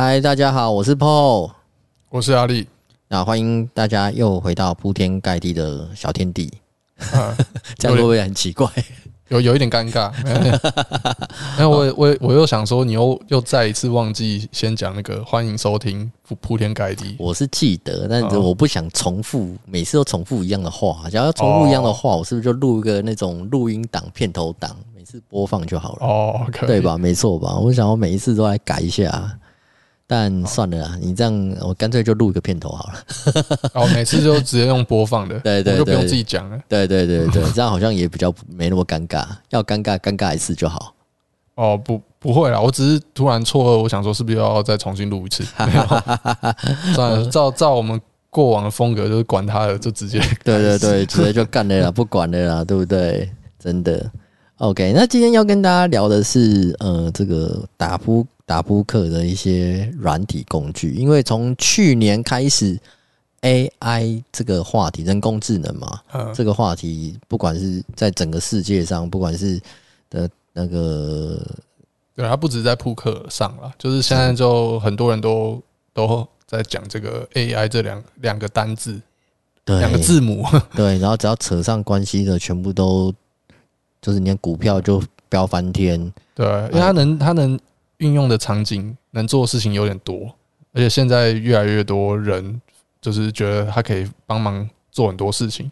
[0.00, 1.50] 嗨，大家好，我是 Paul，
[2.08, 2.68] 我是阿力，
[3.08, 6.52] 那欢迎大家又回到铺天盖地的小天地，
[7.12, 7.36] 啊、
[7.76, 8.68] 这样会不会很奇怪？
[9.26, 10.12] 有有一点尴尬。
[11.58, 17.16] 那 我我我又想说，你又又再一次忘记先讲那个欢迎收听铺铺天盖地。
[17.18, 21.10] 我是记得，但是我不想重复，每次都重复一样的话。
[21.10, 26.06] 假如要重复一样的话，我是不是就录一个那种录音档、片头档，每次播放就好了？
[26.06, 26.96] 哦，对吧？
[26.96, 27.58] 没错吧？
[27.58, 29.36] 我想我每一次都来改一下。
[30.10, 33.04] 但算了啦，你这样我干脆就录一个片头好了。
[33.74, 36.58] 哦，每次就直接用播放的，对 对，对，就不用自己讲了。
[36.66, 39.22] 对对对对， 这样好像也比较没那么尴尬。
[39.50, 40.94] 要尴尬尴尬一次就好。
[41.56, 45.44] 哦，不不会啦，我只是突然错愕，我想说是不是要再重新录一次？
[46.94, 50.18] 算了，照照我们过往的风格，就是管他的，就直接。
[50.42, 53.30] 对对对，直接就干了啦，不管了啦，对不对？
[53.58, 54.10] 真的。
[54.56, 58.26] OK，那今天要跟大家聊的是，呃，这个打扑。
[58.48, 62.80] 打扑克的一些软体工具，因为从去年开始
[63.42, 66.00] ，AI 这个话题，人工智能嘛，
[66.34, 69.60] 这个话题，不管是在整个世界上，不管是
[70.08, 71.38] 的那个，
[72.16, 75.62] 对，它不止在扑克上了，就是现在就很多人都
[75.92, 78.98] 都在讲这个 AI 这两两个单字，
[79.62, 80.42] 对，两个字母，
[80.74, 83.14] 对，然后只要扯上关系的，全部都
[84.00, 86.00] 就是连股票就飙翻天，
[86.34, 87.60] 对，因为它能，它能。
[87.98, 90.34] 运用的场景能做的事情有点多，
[90.72, 92.60] 而且现在越来越多人
[93.00, 95.70] 就是觉得他可以帮忙做很多事情，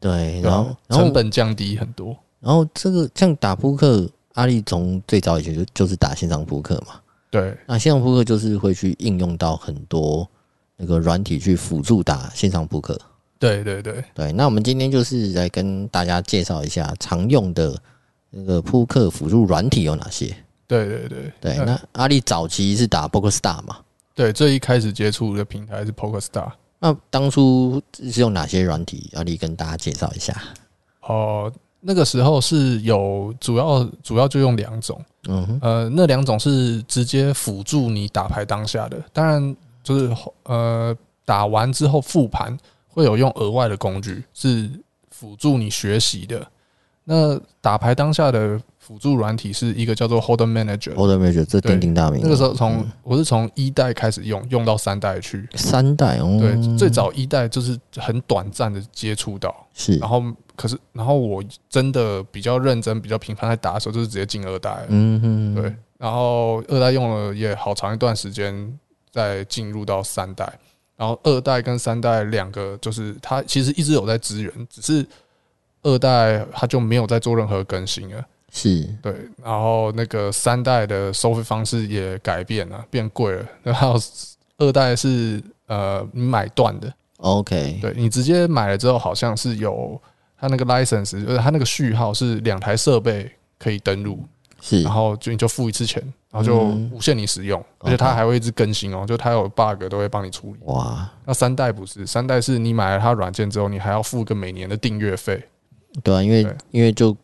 [0.00, 2.16] 对，然后成本降低很多。
[2.40, 7.00] 然后这个像打扑克，阿力从最早以前就就是打线上扑克嘛，
[7.30, 10.28] 对，那线上扑克就是会去应用到很多
[10.76, 12.98] 那个软体去辅助打线上扑克。
[13.38, 17.76] 对对对对，那我们今天就是来跟大家介绍一下常用的
[18.30, 20.34] 那个扑克辅助软体有哪些。
[20.74, 23.76] 对对对对，那阿力早期是打 PokerStars 嘛？
[24.12, 26.50] 对，最一开始接触的平台是 PokerStars。
[26.80, 29.08] 那当初是用哪些软体？
[29.14, 30.34] 阿力跟大家介绍一下。
[31.02, 42.56] 哦，那个时候是有主要主要就用两种，嗯哼，呃，那两种是直接辅助你打牌当下的，当然就是呃打完之后复盘
[42.88, 44.68] 会有用额外的工具是
[45.10, 46.44] 辅助你学习的。
[47.04, 48.60] 那打牌当下的。
[48.86, 52.20] 辅助软体是一个叫做 Holder Manager，Holder Manager 这鼎鼎大名。
[52.22, 55.48] 那个时候从我是从一代开始用，用到三代去。
[55.54, 59.96] 三代哦，对，最早一代就是很短暂的接触到，是。
[59.96, 60.22] 然后
[60.54, 64.84] 可是，然后我真的比较认真、比较频繁在打的时候，就是直接进二代。
[64.88, 65.74] 嗯嗯，对。
[65.96, 68.78] 然后二代用了也好长一段时间，
[69.10, 70.46] 再进入到三代。
[70.94, 75.06] 然后二代跟三代两个，就是它其实一直有在支援，只是
[75.82, 78.24] 二代它就没有在做任何更新了。
[78.56, 83.44] 是对，然后那个三代的收费方式也改变了，变贵了。
[83.64, 83.96] 然后
[84.58, 90.00] 二代是呃，你买断的，OK，对，你直接买了之后，好像是有
[90.38, 93.28] 它那个 license，就是它那个序号是两台设备
[93.58, 94.20] 可以登录，
[94.60, 96.00] 是，然后就你就付一次钱，
[96.30, 96.56] 然后就
[96.92, 100.60] 无限你使用，而且它还会一直更新哦，就它有 bug 都会帮你处理。
[100.66, 105.42] 哇，那三代不是，三代是你买了它软件之后，你还要付一个每年的订阅费。
[106.04, 107.16] 对啊，因为因为就。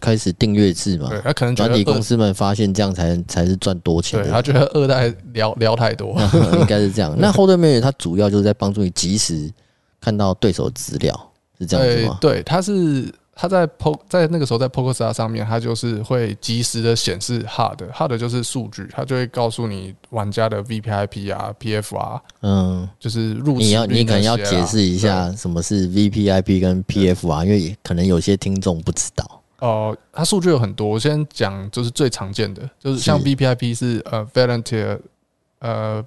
[0.00, 4.22] 开始订阅制嘛，对，他可能软体公司们发现这样才才是赚多钱。
[4.22, 6.16] 对，他觉得二代聊聊太多，
[6.60, 7.14] 应该是这样。
[7.18, 9.50] 那 Manager 它主要就是在帮助你及时
[10.00, 12.18] 看到对手资料，是这样子吗？
[12.20, 23.64] 对，它是它在 Po 在那个时候在 PokerStars 上面，它就是会及时的显示 hard hard 就是数据，它就会告诉你玩家的 VPIP 啊、PF 啊，嗯，就是入池。
[23.64, 29.42] 你要你可能要解释一下什么是 VPIP 跟 PF 啊，因为可能有些听众不知道。
[29.58, 34.98] 哦、呃，它数据有很多，我先讲就是最常见的，就是像 BPIP 是呃 Volunteer
[35.60, 36.04] 呃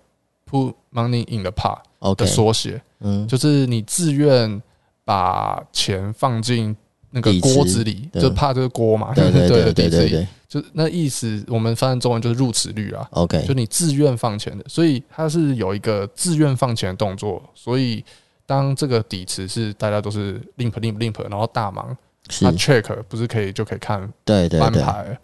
[0.49, 4.61] Put Money in the Pot 的缩写，嗯，就是你自愿
[5.03, 6.75] 把钱放进
[7.11, 18.03] 那个锅子里，就怕这个锅嘛，对对 对对对对，就那意思，我们翻译中文就是入池率啊，OK，就你自愿放钱的，所以它是有一个自愿放钱的动作，所以
[18.45, 21.95] 当这个底池是大家都是 limp limp limp，然后大盲。
[22.41, 25.17] 他 check 不是可以就可以看对对翻牌，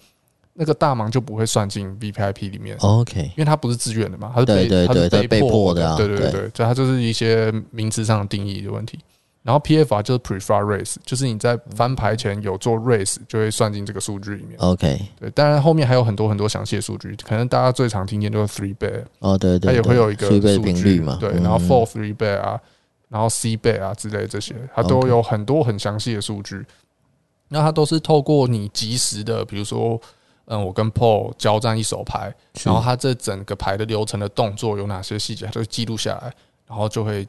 [0.54, 2.76] 那个大盲就不会算进 VPIP 里面。
[2.80, 5.96] OK，因为它不是自愿的嘛，它是被它是被迫的。
[5.96, 9.00] 对对对对，就它就是一些名词上的定义的问题。
[9.44, 14.58] 然后 PFR 就是 prefer raise，就是你在翻牌前有做 raise 就会算进这个数据里面。
[14.58, 20.40] OK，对，当然后面还有很多很多详细的数据，可能大家最常听见就是 three bet 哦，对对，它也会有一个数
[20.74, 22.60] 据嘛，对，然后 four three bet 啊，
[23.08, 26.66] 然后 C bet 啊之类这些，它都有很多很详细的数据。
[27.48, 30.00] 那它都是透过你及时的，比如说，
[30.46, 32.34] 嗯，我跟 Paul 交战一手牌，
[32.64, 36.34] 然后它这整个牌的流程的动作有哪些细节，它就会记录下来，
[36.68, 37.28] 然后就会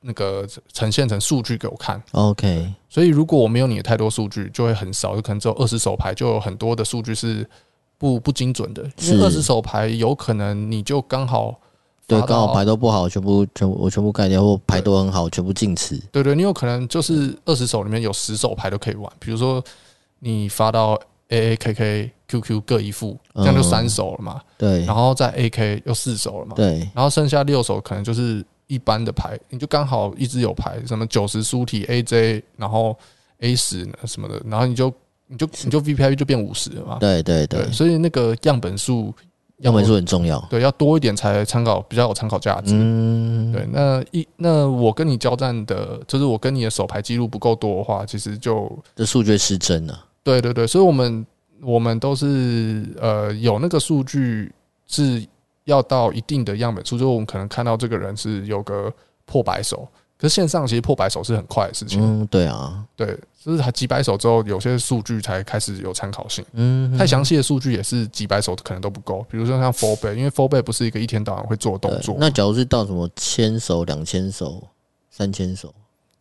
[0.00, 2.02] 那个呈现成数据给我看。
[2.12, 7.48] OK，所以如果我没有你的太多数据，就会很少，就可能只有二十手牌，就有很多的数据是
[7.98, 8.82] 不不精准的。
[8.98, 11.60] 因为二十手牌有可能你就刚好
[12.20, 16.00] 对，刚好牌都不好，全部全部我全部盖掉，或牌都很好，全部进池。
[16.10, 19.62] 对对，你有可能就是二十手里面有十手牌都可以玩，比如说
[20.18, 21.00] 你发到。
[21.28, 24.38] A A K K Q Q 各一副，这样就三手了嘛。
[24.58, 26.54] 对，然后再 A K 又四手了嘛。
[26.54, 32.94] 对，然后剩下六手可能就是一般的牌，你就刚好一直有牌，什么九十书体 A J，然后
[33.38, 34.92] A 十什么的，然后你就
[35.26, 36.98] 你就你就 V P I 就变五十了嘛。
[37.00, 39.14] 对对对，所以那个样本数，
[39.58, 40.38] 样本数很重要。
[40.50, 42.72] 对，要多一点才参考比较有参考价值。
[42.74, 50.04] 嗯，对，那一那我跟你交战的，就是我跟你的手牌记录不够多的话，其实就这数据失真了。
[50.24, 51.26] 对对对，所以我们
[51.60, 54.52] 我们都是呃有那个数据
[54.86, 55.24] 是
[55.64, 58.92] 要到一定的样本数，就我们可能看到这个人是有个
[59.24, 59.86] 破百手，
[60.22, 62.00] 可是线上其实破百手是很快的事情。
[62.00, 66.44] 嗯，对啊，对，就是还几百手之后，有些数据才开始有参考性。
[66.52, 72.16] 嗯，太详细的数据也是几百手可能都不够，比如说像 four bet，因为 four bet 不是一个一天到晚会做的动作。
[72.20, 74.62] 那假如是到什么千手、两千手、
[75.10, 75.74] 三千手？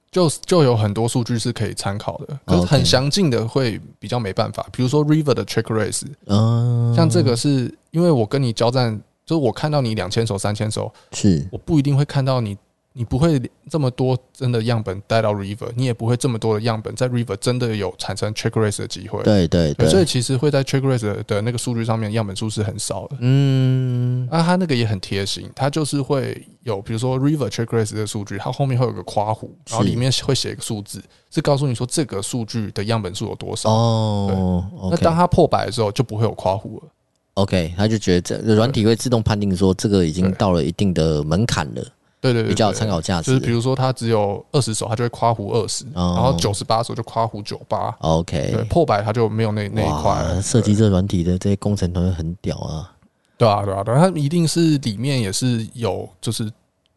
[0.09, 4.65] 就就有很多数据是可以参考的，可是很详尽的会比较没办法。
[4.71, 12.57] 比如说 River 的 Check Raise，嗯，像这个是因为我跟你交战，就是我看到你两千手、三千手，是我不一定会看到你。
[12.93, 19.23] 你不会这么多真的样本带到 River，你也不会这么多的样本在 River 真的有产生 Check Raise 的机会。
[19.23, 23.15] 对对对，所以其实会在 Check Raise 的那个数据上面样本数是很少的。
[23.21, 33.69] 嗯，那它那个也很贴心，它就是会有比如说 River Check Raise 的数据，它后面会有个括弧，然后里面会写一个数字，是告诉你说这个数据的样本数有多少。
[33.71, 36.89] 哦，那当它破百的时候就不会有括弧了。
[37.35, 41.81] OK，他就觉得这软体会自动判定说这个已经到了一定的门槛了。
[42.21, 43.31] 对对对，比较有参考价值。
[43.31, 47.89] 就是比如说，它只有二十手，它就会夸胡二十，然后九十八手就夸胡九八。
[47.99, 50.39] OK，对，破百它就没有那那一块。
[50.41, 52.93] 设计这软体的这些工程团队很屌啊！
[53.37, 56.47] 对啊，对啊，对，它一定是里面也是有，就是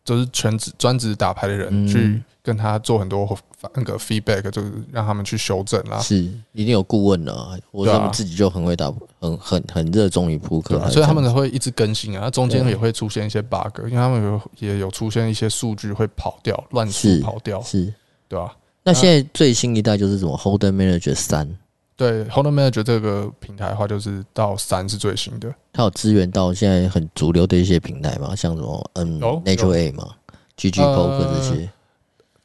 [0.04, 3.26] 就是全职专职打牌的人去跟他做很多
[3.74, 5.98] 那个 feedback，就是让他们去修正啦。
[5.98, 6.16] 是，
[6.52, 7.34] 一定有顾问的。
[7.70, 12.30] 我他们自己就很会打，很很很热衷于扑克，所以他们会一直更新啊。
[12.30, 17.90] 中间也会出现一些 bug，因为他们有也有出现一些数据会跑掉，乱数跑掉，是，
[18.28, 18.54] 对吧？
[18.82, 21.48] 那现在最新一代就是什么 Hold'em Manager 三？
[21.96, 25.50] 对，Hold'em Manager 这个平台的话，就是到三是最新的。
[25.72, 30.10] 它有支援到现在很主流的一些平台嘛，像什么嗯 Natural A 嘛
[30.58, 31.70] ，GG Poker 这些。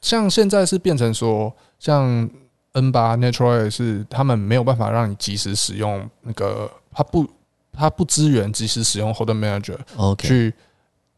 [0.02, 2.30] 像现在是变成说，像
[2.72, 7.28] N 八 Natural 是他们没有办法让你及时使用那个，它不，
[7.74, 10.54] 它不支援及时使用 Hold'em Manager，去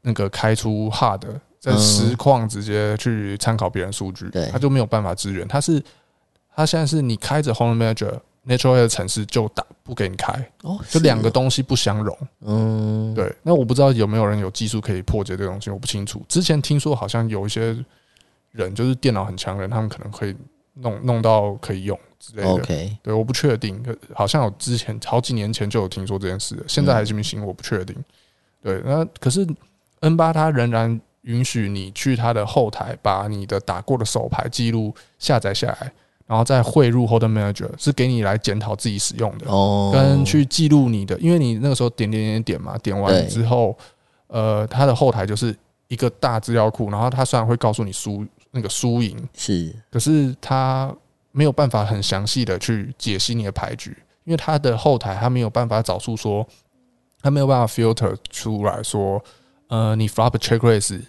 [0.01, 1.21] 那个开出 Hard，
[1.59, 5.47] 在实况直接去参考别人数据，它就没有办法支援。
[5.47, 5.83] 它是，
[6.55, 10.33] 它现在是你开着 Hold'em Manager Natural 的城市就打不给你开，
[10.89, 12.17] 就两个东西不相容。
[12.45, 13.31] 嗯，对。
[13.43, 16.25] 那我不知道有没有人有技术可以破解这个东西，我不清楚。
[16.27, 17.77] 之前听说好像有一些。
[18.51, 20.35] 人就是电脑很强的人，他们可能可以
[20.75, 22.49] 弄弄到可以用之类的。
[22.49, 23.83] OK，对，我不确定，
[24.13, 27.45] 好像有之前好几年前就有听说这件事，现在还行不行？
[27.45, 27.95] 我不确定。
[28.61, 29.47] 对，那可是
[30.01, 35.91] N 八它仍然允许你去它的后台把你的打过的手牌记录下载下来，
[36.25, 43.77] 然后再汇入 Hold'em Manager，是给你来检讨自己使用的，哦，跟去记录你的，因为你那个时候点点点点嘛，点完之后，
[44.27, 45.55] 呃，它的后台就是
[45.87, 48.25] 一个大资料库，然后它虽然会告诉你输。
[48.51, 49.17] 那个输赢。
[49.33, 50.93] 是，可是他
[51.31, 56.45] 没有办法很详细的去解析你的牌局，因为他的后台他没有办法找出说，
[57.21, 59.23] 他没有办法 filter 出来说，
[59.67, 61.01] 呃，你 flop check raise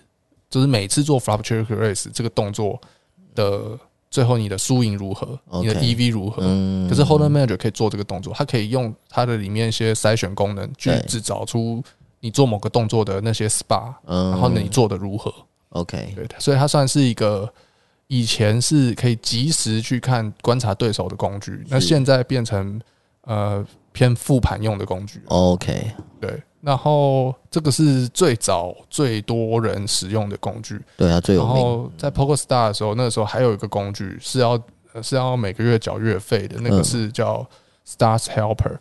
[0.49, 2.81] 就是每次做 flop check raise 这个动作
[3.35, 3.79] 的
[4.11, 6.43] 最后你的输赢如何，你的 EV 如何？
[6.89, 11.83] 可是 Hold'em Manager 可以做这个动作，他可以用它的里面一些筛选功能去制找出
[12.21, 14.31] 你做某个动作的那些 SPA，、嗯。
[14.31, 15.33] 然后你做的如何
[15.73, 17.53] ？OK，对，所以它算是一个
[18.07, 22.81] 以前是可以及时去看观察对手的工具，那现在变成
[23.23, 25.23] 呃偏复盘用的工具。
[25.27, 31.55] OK，对，然后这个是最早最多人使用的工具，对啊，最有名。
[31.55, 34.63] 然后在 PokerStars 的时候，那个时候还有一个工具是要
[35.01, 37.47] 是要每个月缴月费的，那个是叫
[37.87, 38.77] Stars Helper，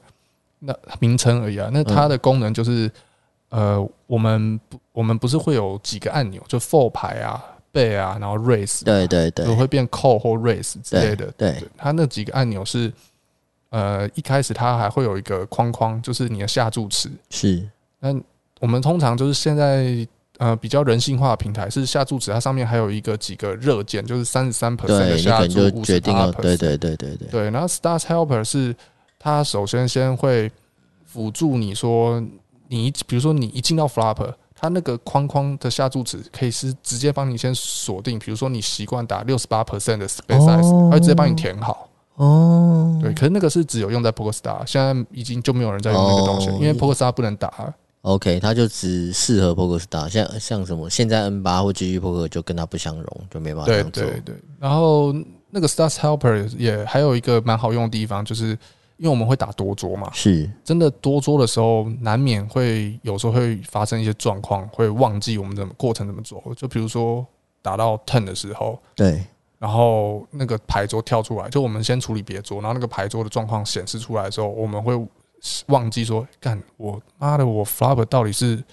[0.60, 1.70] 那名称而已啊。
[1.72, 2.92] 那它的功能就是。
[3.52, 7.44] 呃，我们不，我们不是会有几个按钮，就 Four 牌啊、
[7.74, 11.26] bet 啊，然后 raise，对对对，会变 call 或 raise 之类的。
[11.38, 12.92] 对，对，它那几个按钮是，
[13.70, 17.12] 呃，一开始它还会有一个框框，就是你的下注池。
[17.30, 18.16] 是，那
[18.62, 26.42] 我们通常就是现在呃比较人性化的平台是下注池，它上面还有一个几个热键，就是三十三 percent 的下注，五十八 percent。
[26.42, 27.28] 对对对对对。
[27.28, 28.74] 对，然后 Start Helper 是
[29.20, 30.50] 它首先先会
[31.06, 32.24] 辅助你说，
[32.72, 34.34] 你比如说你一进到 Flopper，。
[34.64, 41.90] 它那个框框的下注值可以是直接帮你先锁定，比如说你习惯打六十八 percent 的 space size，它会直接帮你填好。
[42.18, 47.74] 哦，对，可是那个是只有用在 PokerStars，现在已经就没有人在用那个东西，因为 PokerStars 不能打。
[48.04, 54.04] OK，它就只适合 PokerStars，像像什么现在 N 八或 GG Poker 就跟它不相容，就没办法这样做。
[54.04, 55.12] 对对对，然后
[55.50, 58.56] 那个 Stars Helper 也还有一个蛮好用的地方，就是。
[59.02, 66.40] 因为我们会打多桌嘛，是真的多桌的时候，难免会有时候会发生一些状况，会忘记我们怎么过程怎么做。
[66.56, 67.26] 就比如说
[67.64, 69.26] 打到 turn 的时候，对，
[69.58, 74.94] 然后那个牌桌跳出来，就我们先处理别桌，然后那个牌桌的状况显示出来的时候，我们会
[75.66, 78.64] 忘记说，干我妈的，我 flop 到底是。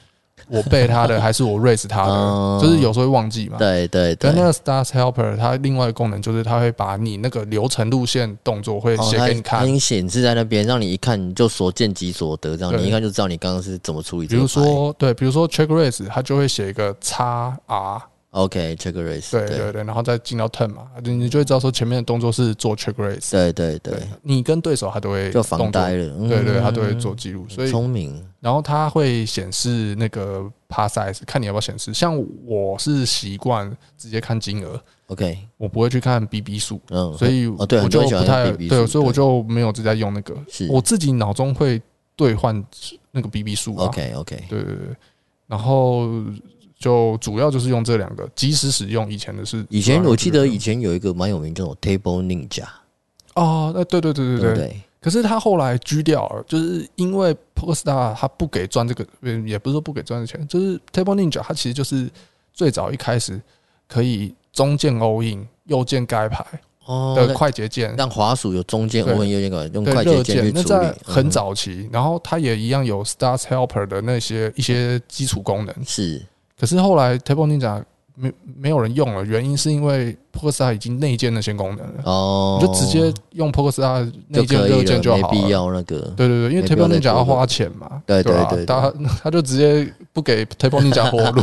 [0.47, 3.59] 我背他的还是我 raise 他的，嗯、 就是有时候会忘记嘛。
[3.59, 4.31] 对对对。
[4.31, 14.27] 跟那个 Stars Helper，它另外一个功能就是它会把你那个流程路线动作会写给你看，它已经显示在那边，让你一看你就所见即所得，这样你一看就知道你刚刚是怎么处理。
[14.27, 18.03] 比如说，对，比如说 check raise，它就会写一个叉 R。
[18.39, 19.73] OK，check raise，对对。
[19.73, 28.25] 对，然后再进到 turn 嘛，你你就会知道说前面的动作是做 check raise，对对对，你跟对手他都会就防呆了，对对，他都会做记录，所以聪明。
[28.41, 31.93] 然后他会显示那个 pass size，看你要不要显示。
[31.93, 32.17] 像
[32.47, 40.37] 我是习惯直接看金额，OK，我不会去看 BB 数，嗯，所以我就不太对，所以我就没有直接用那个，
[40.71, 41.83] 我自己脑中会
[42.15, 42.65] 兑换
[43.11, 44.97] 那个 BB 数，OK OK，对对对，
[45.49, 46.09] 然后。
[46.79, 49.11] 就主要就是用这两个，即时使用。
[49.11, 52.65] 以前的是以前我记得以前有一个蛮有名，叫做 Table Ninja。
[53.35, 54.55] 哦，那对对对对对。
[54.55, 59.07] 对可是他后来狙掉了，就是因为 PokerStars 他不给赚这个，
[59.47, 62.11] 也不是说不给赚的钱，就是 Table Ninja 它其实就是
[62.53, 63.41] 最早一开始
[63.87, 66.45] 可以中键 all in，右键盖牌
[67.15, 70.53] 的快捷键，让滑鼠有中键 all in，右键盖用快捷键去处理。
[70.53, 76.21] 那在很早期，然后它也一样有 Start Helper 的那些一些基础功能是。
[76.59, 77.85] 可是后来 Table Ninja
[78.19, 86.01] 没没有人用了，原因是因为 PokerStars 已经内建那些功能了，哦，你就直接用 PokerStars 内建热键就好了，没必要那个。
[86.17, 91.43] 对对对，因为 Table Ninja 要花钱嘛，对对对，他 他就直接不给 Table Ninja 活路。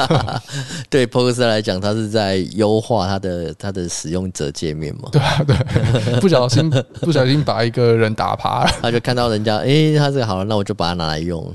[0.90, 5.08] 对 PokerStars 来讲，他是在优化他的他的使用者界面嘛。
[5.12, 5.56] 对啊，对，
[6.20, 11.50] 不小心不小心把一个人打趴了，他就看到人家，哎，他这个好了，那我就把它拿来用。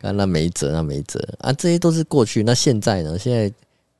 [0.00, 2.42] 那没辙，那没辙啊，这些都是过去。
[2.44, 3.18] 那现在呢？
[3.26, 3.52] 现在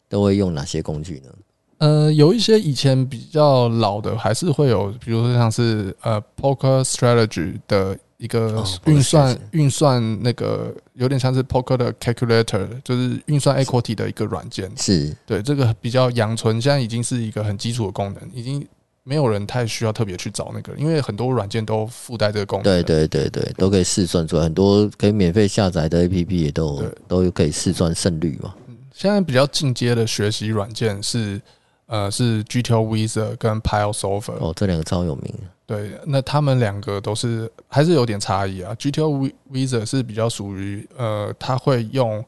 [0.08, 1.30] 都会用哪些工具呢？
[1.78, 14.70] 呃，有一些以前比较老的，还是会有，比如说像是呃，Poker Strategy 的一个运算运、哦、算那个有点像是 Poker 的 Calculator，就是运算 Equity 的一个软件。
[14.76, 18.64] 是对这个比较阳春，现在已经是一个很基础的功能，已经。
[19.08, 22.64] 没有人太需要特别去找那个，因为很多软件都附带这个功能。
[22.64, 28.52] 对对对对，都可以试算出来，很多可以免费下载的 APP 也都都可以试算胜率嘛。
[28.96, 31.38] 现在比较进阶的学习软件是
[31.84, 35.34] 呃是 GTO Wizard 跟 PileSolver 哦，这两个超有名。
[35.66, 38.74] 对，那他们两个都是还是有点差异啊。
[38.76, 42.24] GTO Wizard 是比较属于呃，他会用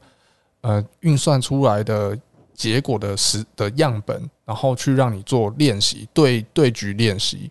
[0.61, 2.15] 呃运算出来的。
[2.53, 7.49] 结果的实的样本，然后去让你做练习，对对局练习，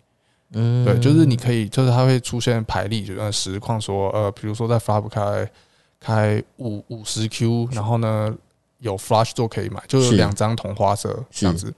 [0.53, 5.51] 嗯，对，就是你可以，就是它会出现排列，就呃实况说，呃，比如说在 flop 开
[5.99, 8.37] 开五五十 Q，然后呢
[8.79, 11.73] 有 Flash 做可以买，就是两张同花色这样子。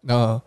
[0.00, 0.40] 那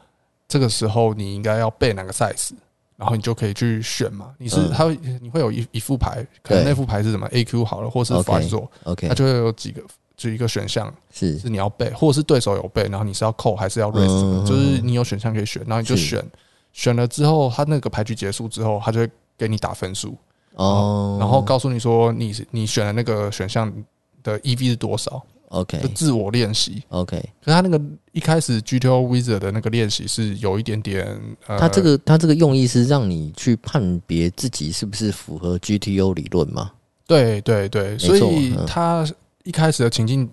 [0.47, 2.51] 这个时候你应该要背哪个 size，
[2.97, 4.33] 然后你就可以去选嘛。
[4.37, 9.81] 你是它会你会有一一副牌，可能那副牌是什么 AQ 好了，或是 flush 做，OK，它就会有几个。
[10.15, 11.39] 就一个选项是。
[11.39, 16.23] 是你要背，或者是对手有背，然后你是要扣还是要 raise，就是你有选项可以选，然后你就选，
[16.71, 20.15] 选了之后，他那个牌局结束之后，他就会给你打分数。
[20.53, 23.73] 哦，然后告诉你说你你选的那个选项
[24.21, 25.21] 的 EV 是多少
[25.53, 27.17] ，OK，就自我练习，OK。
[27.43, 27.81] 可是他那个
[28.11, 36.71] 一开始 GTO Wizard 的那个练习是有一点点，他这个他这个用意是让你去判别自己是不是符合 GTO 理论吗？
[37.07, 39.07] 对对对，所以他。
[39.45, 40.29] 一开始的情境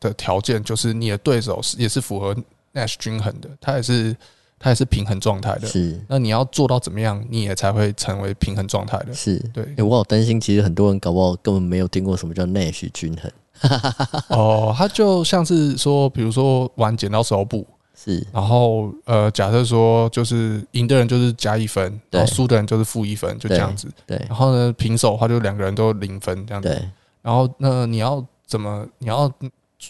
[0.00, 2.34] 的条件就是你的对手是也是符合
[2.74, 4.16] Nash 均衡的，他也是
[4.62, 5.66] 他也是平衡状态的。
[5.66, 9.14] 是，那你要做到怎么样，你也才会成为平衡状态的。
[9.14, 9.64] 是对。
[9.76, 13.32] 欸、我好担心，其实很多人搞不好根本没有听过什么叫 Nash 均衡。
[14.28, 23.88] 哦，他就像是说，比如说玩剪刀石头布，是，然后呃，假设说就是赢的人就是加一分，然后输的人就是负一分，就这样子。
[24.06, 26.68] 对，对然后呢，平手的话就两个人都零分这样子。
[26.68, 26.88] 对，
[27.22, 28.86] 然后那你要怎么？
[28.98, 29.30] 你要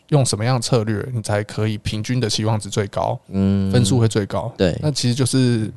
[0.09, 3.19] 用什么样的策略，你才可以平均的期望值最高？
[3.29, 4.53] 嗯，分数会最高。
[4.57, 5.73] 对，那其实就是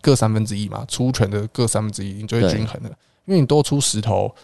[0.00, 2.90] 各三分之一嘛，出拳的各三分之一，你就会均衡了。
[3.26, 4.34] 因为你多出石头。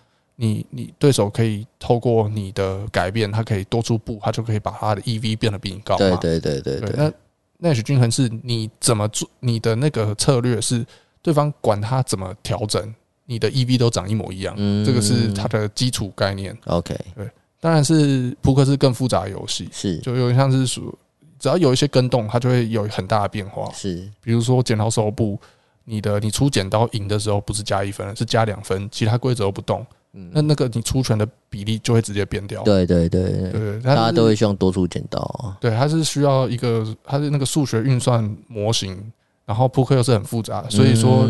[0.42, 5.98] 你你对手可以透过你的改变，他可以多出步，他就可以把他的 EV 变得比你高。
[5.98, 6.94] 对对对对对。
[6.96, 9.28] 那 Nash 均衡是你怎么做？
[9.40, 10.82] 你的那个策略是
[11.20, 12.94] 对方管他怎么调整，
[13.26, 14.54] 你的 EV 都长一模一样。
[14.56, 16.56] 嗯，这个是它的基础概念。
[16.64, 20.98] OK，对，当然是扑克是更复杂的游戏，是就有点像是属，
[21.38, 23.70] 只要有一些跟动，它就会有很大的变化。
[23.72, 25.38] 是，比如说剪刀手部，
[25.84, 29.86] 你的你出剪刀赢的时候不是加一分，是加两分，其他规则都不动。
[30.12, 32.64] 嗯那那个你出拳的比例就会直接变掉。
[32.64, 35.54] 对对对对，大家都会希望多出剪刀。
[35.60, 38.98] 对，它是需要一个，它是那个数学运算模型，
[39.46, 41.26] 然后扑克又是很复杂，所以说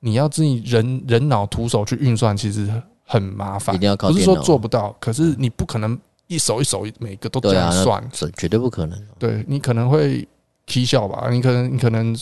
[0.00, 2.68] 你要自己人人脑徒手去运算，其实
[3.10, 3.74] 很麻烦。
[3.74, 4.08] 一定要靠。
[4.08, 5.98] 不是说做不到，可是你不可能
[6.28, 8.02] 一手一手每个都这样算，
[8.36, 8.98] 绝对不可能。
[9.18, 10.26] 对，你可能会
[10.64, 11.28] 踢笑吧？
[11.30, 12.16] 你可能你可能。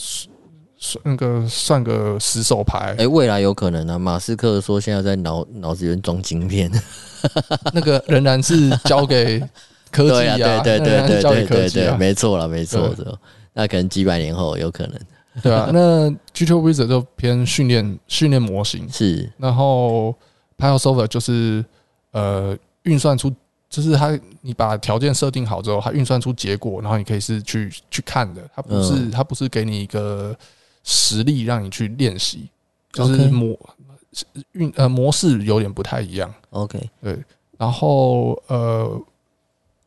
[0.81, 3.99] 算那个算个十手牌，哎，未来有可能啊。
[3.99, 6.71] 马斯克说现在在脑脑子里面装晶片，
[7.75, 9.43] 那个仍然是交给
[9.91, 13.19] 科技啊，对对对对对对对，没错了，没错的。
[13.51, 14.97] 那可能几百年后有可能，
[15.43, 15.69] 对啊。
[15.73, 20.15] 那 G2 Wizard 就偏训练训练模型是，然后
[20.59, 21.63] Pile Solver 就是
[22.11, 23.33] 呃运算出，
[23.69, 30.35] 就是它你把条件设定好之后，它运算出结果，然后你可以是去去看的，它不是它不是给你一个。
[30.85, 32.49] 实力让你去练习，
[32.93, 33.55] 就是模
[34.53, 36.33] 运呃模式有点不太一样。
[36.51, 37.19] OK，对，
[37.57, 38.99] 然后呃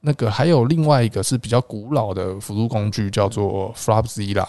[0.01, 4.47] 那个还有另外一个是比较古老的辅助工具，叫做 Flopzilla。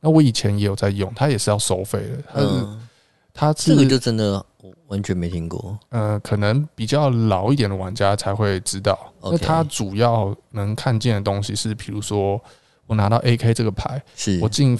[0.00, 2.22] 那我以前也有在用，它也是要收费的。
[2.34, 2.88] 嗯，
[3.32, 4.44] 它这个就真的
[4.88, 5.78] 完全没听过。
[5.90, 8.98] 呃，可能比较老一点的玩家才会知道。
[9.22, 12.40] 那它主要能看见的东西是，比如说
[12.86, 14.38] 我拿到 AK 这个牌，是。
[14.42, 14.78] 我进。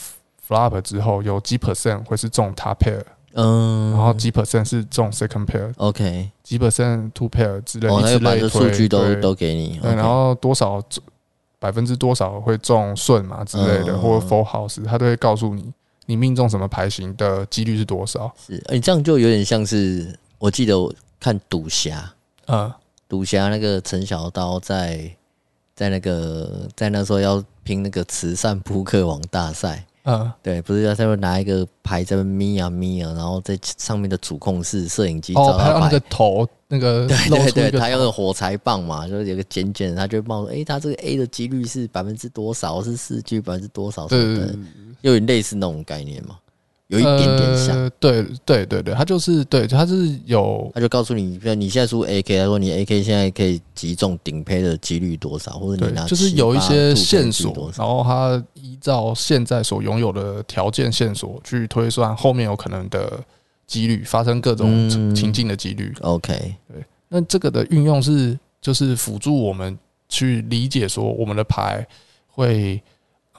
[0.51, 3.01] flop 之后有几 percent 会是中 top pair，
[3.35, 10.83] 嗯，然后几 percent 是中 second pair，OK，几 percent two pair 之类，哦，那个把数据都都给你，对，然后多少
[11.61, 15.73] 百分之多少会中顺嘛之类的，或者 full house，他都会告诉你，
[16.11, 18.33] 你命中什么牌型的几率是多少。
[18.45, 22.13] 是，哎，这样就有点像是，我记得我看赌侠，
[22.49, 22.73] 嗯，
[23.09, 25.09] 赌侠那个陈小刀在
[25.77, 29.87] 在那个在那时候要拼那个慈善扑克王大赛。
[30.05, 37.17] 嗯，对，不是要在那拿一个牌在那咪啊咪啊，然后在上面的主控室摄影机哦，拍到那个头，那个对
[37.53, 42.83] 对对，他用个火柴棒嘛，就是有个尖尖的，他就冒说，哎，他这个 A 的几率是百分之多少？
[42.83, 44.09] 是四 G 百分之多少？
[44.09, 44.59] 什么的，
[45.03, 46.37] 有点类似那种概念嘛。
[46.89, 63.23] 有一点点像，呃、对对对对，他就是对，他是有，他就告诉你，比如你现在出 AK，他说你 AK 现在可以击中顶配的几率多少，或者你拿就是有一些线索，然后他依照现在所拥有的条件线索去推算后面有可能的
[63.69, 65.95] 几率发生各种情境的几率。
[66.01, 71.87] 嗯、OK，对，那这个的运用是就是辅助我们去理解说我们的牌
[72.27, 72.83] 会。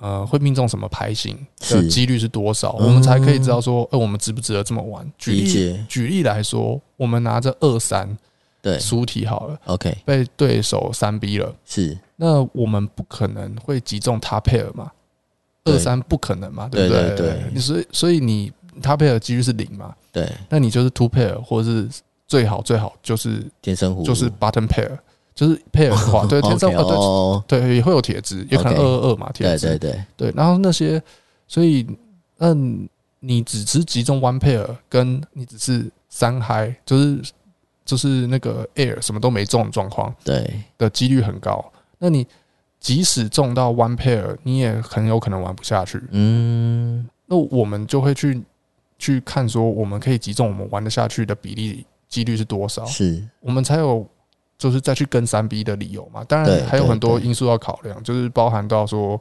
[0.02, 1.38] 呃，会命中什么牌型
[1.70, 2.72] 的几率是多少？
[2.72, 5.08] 我们才可以知道说，呃，我们值不值得这么玩？
[5.16, 8.18] 举例举例来说，我们拿着二三
[8.64, 14.92] 对输题好了，OK，被对手三逼了，是那我们不可能会击中 top pair 嘛？
[15.66, 16.68] 二三不可能嘛？
[16.68, 17.16] 对不对？
[17.16, 19.94] 对，所以所以你 top pair 几率是零嘛？
[20.12, 21.88] 对，那你就是 two pair 或者是
[22.28, 24.98] 最好最好就是天生就是 button pair。
[25.34, 30.34] 就是配尔的话，对天生哦，对对也会有铁质，也可能二二二嘛，铁质对对对对。
[30.36, 31.02] 然后那些，
[31.48, 31.88] 所以
[32.40, 32.88] 嗯，
[33.22, 37.22] 你只是集中 one pair，跟你只是三 high，就是
[37.86, 41.64] 就是那个 air 什么都没中的状况，对的几率很高。
[41.98, 42.28] 那你
[42.80, 46.02] 即使中到 one pair，你也很有可能玩不下去。
[46.12, 48.44] 嗯，那我们就会去
[49.00, 52.86] 去看说，我们可以集中我们玩得下去的比例几率是多少？
[52.86, 54.06] 是我们才有。
[54.62, 59.20] 就是再去跟三 B 的理由嘛，当然还有很多因素要考量，就是包含到说，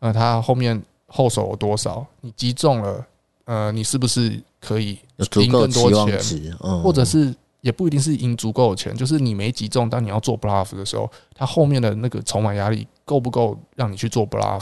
[0.00, 3.06] 呃，他后面后手有多少，你击中了，
[3.46, 4.98] 呃，你是不是可以
[5.36, 14.60] 赢更多钱，或者是也不一定是赢足够的钱，就是你没击中，当你要做 bluff 的时候，他后面的那个筹码压力够不够让你去做 bluff？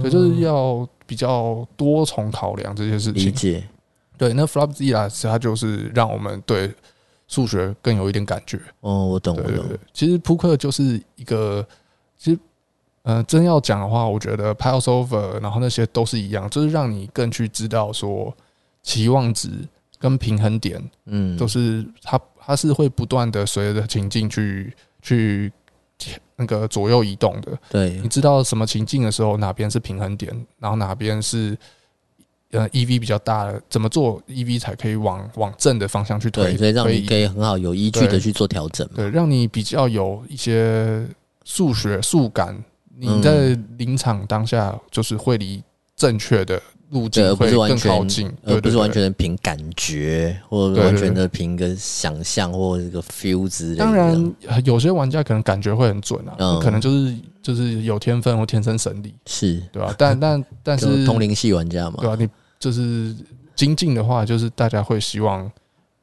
[0.00, 3.26] 所以就是要比较多重考量这些事情。
[3.26, 3.62] 理解。
[4.16, 6.74] 对，那 Flopzilla 它就是让我们对。
[7.28, 9.64] 数学更有一点感觉哦，我懂，我懂。
[9.92, 11.64] 其实扑克就是一个，
[12.16, 12.38] 其实
[13.02, 18.34] 呃，真要讲的话，我觉得 Pilesofter，然后那些都是一样，就是让你更去知道说
[18.82, 19.50] 期望值
[19.98, 25.52] 跟平衡点，嗯，都是它它是会不断的随着情境去去
[26.36, 27.56] 那个左右移动的。
[27.68, 31.56] 对，你知道什么情境的时候，哪边是平衡点，然后哪边是。
[32.52, 36.44] 呃，EV 比较大的，怎么做 EV 才可以往往正的方向去推？
[36.44, 38.88] 对，所以让你可以很好有依据的去做调整。
[38.94, 41.06] 对，让你比较有一些
[41.44, 42.56] 数学数感，
[42.96, 45.62] 你在临场当下就是会离
[45.94, 46.58] 正确的
[46.90, 53.84] 路径会更靠近，而不是完全的凭感觉，或者完全的凭个想象或这个 feel 之类的。
[53.84, 54.34] 当然，
[54.64, 59.94] 有些玩家可能感觉会很准啊，可能就是就是有天分或天生神力，是对吧？
[59.98, 62.16] 但但但 是通灵系玩家嘛，对吧？
[62.18, 63.14] 你就是
[63.54, 65.50] 精进的话，就是大家会希望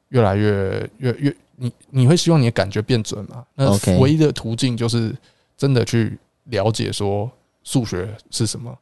[0.08, 3.44] 越来越越越你你会希望你的感觉变准嘛？
[3.54, 5.14] 那唯一的途径就是
[5.56, 7.30] 真的去了解说
[7.62, 8.76] 数学是什么，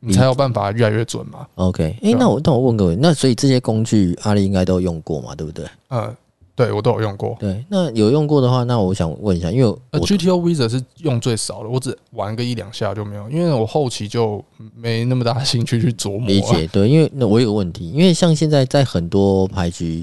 [0.00, 1.46] 你才有办法越来越准嘛。
[1.56, 5.34] OK，哎、欸，那我那我问各位，那所以这些工具阿力应该都用过嘛？
[5.34, 5.66] 对不对？
[5.88, 6.16] 嗯。
[6.56, 7.36] 对，我都有用过。
[7.38, 14.42] 对，那有用过的话，那我想问一下，因为呃，GTO Wizard 是用最少的，我只玩个一两下就没有，因为我后期就
[14.74, 16.26] 没那么大兴趣去琢磨。
[16.26, 20.02] 理解，对，因为那我有个问题，因为像现在在很多牌局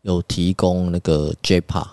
[0.00, 1.86] 有提供那个 JPA，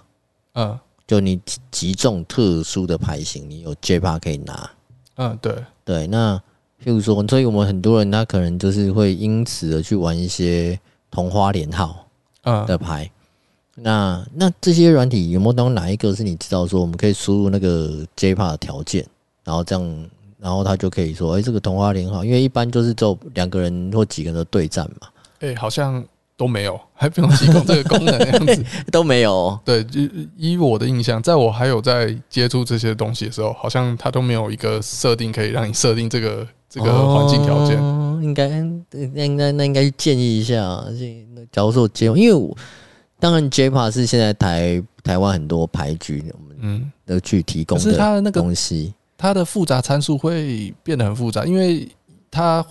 [0.54, 4.72] 嗯，就你击中特殊的牌型，你有 JPA 可以拿。
[5.18, 5.54] 嗯，对，
[5.86, 6.36] 对，那
[6.84, 10.80] 譬如说，所以我们很多人他可能就是会因此而去玩一些
[11.12, 12.08] 同花连号
[12.42, 13.06] 嗯的牌。
[13.06, 13.12] 嗯
[13.82, 19.06] 那那这些软体有没有当中哪一个是你知道说我们可以输入那个 JPA 的条件，
[19.44, 25.08] 然后这样，然后他就可以说，哎、欸，这个同花连号，因为一般就是只有两个人或几个人的对战嘛。
[25.40, 26.04] 哎，好像
[26.36, 29.58] 都没有，还不用提供这个功能，这样子 都没有。
[29.64, 30.02] 对，就
[30.38, 37.78] 依我的印象，在我还有在接触这些东西的时候，好像他都没有一个设定可以让你设定这个这个环境条件。
[37.78, 38.48] 哦、应该
[38.92, 40.84] 那应该那应该建议一下，
[41.52, 42.56] 假如说我接，因为我。
[43.20, 51.88] 当然，JPA 是现在台台湾很多牌局我们嗯都去提供是它的那个东西，它的复杂参数会变得很复杂，因为
[52.32, 52.66] 它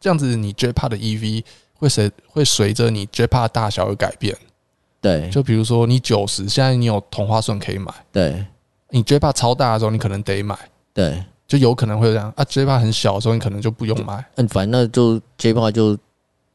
[0.00, 4.36] 这样子，你 JPA 的 EV 会随会随着你 JPA 大小而改变。
[5.00, 7.92] 对，就比如说你九十，现在你有同花顺可以买。
[8.10, 8.44] 对，
[8.90, 10.58] 你 JPA 超大的时候，你可能得买。
[10.92, 12.44] 对，就有可能会这样啊。
[12.44, 14.24] JPA 很小的时候，你可能就不用买。
[14.34, 15.96] 嗯，反正那就 JPA 就。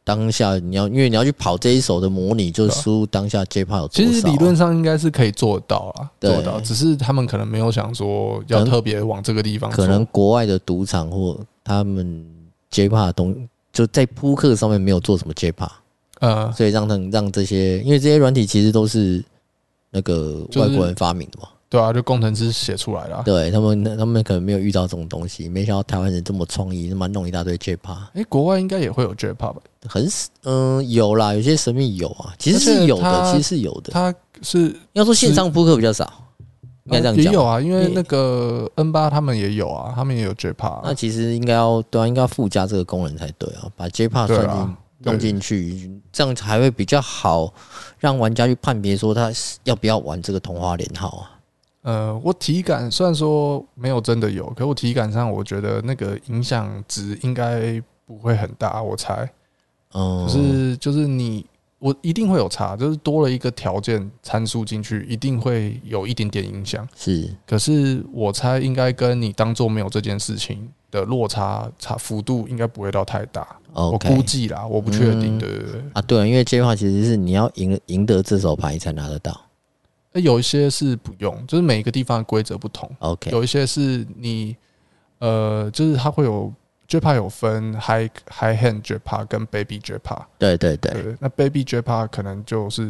[0.07, 3.87] 当下你要，因为你要去跑这一手的模拟，就是输入当下 JPA 有多少。
[3.89, 9.69] 其实理论上应该是可以做到啦，做到，只是他们可能没有想说要特别往这个地方。
[9.69, 12.25] 可能国外的赌场或他们
[12.71, 13.35] JPA 东
[13.73, 15.69] 就在扑克上面没有做什么 JPA，
[16.21, 19.21] 呃，所以让他们让这些，因为这些软体其实都是
[19.91, 21.49] 那个外国人发明的嘛。
[21.69, 23.21] 对啊，就工程师写出来的。
[23.25, 27.97] 对他们，他们可能没有遇到这种东西，没想到台湾人这么创意，他妈弄一大堆 JPA。
[28.13, 29.55] 哎，国外应该也会有 JPA 吧？
[29.85, 30.09] 很
[30.43, 33.91] 嗯，有啦，有些神秘有啊，其实是有的，其实是有的。
[33.91, 36.09] 它是要说线上扑克比较少，
[36.85, 37.25] 应该这样讲。
[37.25, 40.79] 也有啊，因为那个 N 八他们也有啊，他们也有 JPA。
[40.83, 47.53] 那其实应该要对啊，应该要附加这个功能才对啊，把 JPA 算进弄进去，这样才会比较好，
[47.99, 49.29] 让玩家去判别说他
[49.65, 51.31] 要不要玩这个同花连号啊。
[51.87, 59.25] 呃，我体感虽然说没有真的有，可我体感上我觉得那个影响值应该不会很大，我猜。
[59.93, 61.45] 嗯，就是就是你
[61.79, 66.85] 我一定会有差，就是多了一个条件参数进去，一定会有一点点影响。
[66.93, 73.47] 是，可是我猜应该跟你当做没有这件事情的落差差幅度应该不会到太大。
[73.73, 75.39] Okay, 我估计啦，我不确定。
[75.39, 75.81] 对对对。
[75.93, 79.39] 啊，对，因为这句话其实是你要赢赢得这手牌才拿得到。
[80.21, 82.89] 有一些是不用，就是每一个地方的规则不同。
[82.99, 84.55] OK，有一些是你，
[85.19, 86.51] 呃，就是它会有
[86.87, 90.21] JPA 有分 High High Hand JPA 跟 Baby JPA。
[90.37, 92.87] 对对对，对，那 Baby JPA 可能就是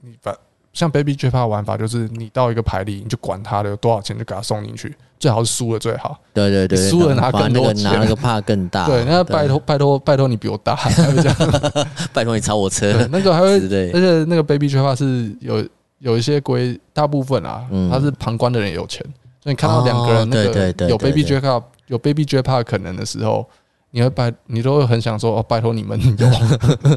[0.00, 0.34] 你把
[0.72, 6.18] 像 Baby JPA 玩法，就是你到一个牌里，你就管他的有多少钱，就给他送进去，最好是输了最好。
[6.32, 8.86] 对对对，输了拿更多钱，拿那个帕更大。
[8.86, 10.74] 对，那拜托拜托拜托你比我大，
[12.12, 13.06] 拜托你超我车。
[13.10, 15.64] 那个还会，而且那个 Baby JPA 是有。
[16.04, 19.02] 有一些规，大部分啊，他是旁观的人有钱，
[19.42, 23.48] 所以你看到两个人那个有 baby JPA 有 baby JPA 可能的时候，
[23.90, 26.28] 你会拜，你都会很想说哦，拜托你们有，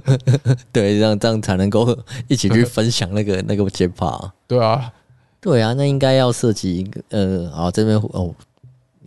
[0.74, 4.30] 对，这样这样才能够一起去分享那个 那个 JPA。
[4.46, 4.92] 对啊，
[5.40, 8.36] 对啊，那应该要设计一个呃，好这边哦，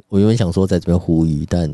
[0.09, 1.71] 我原本想说在这边呼吁，但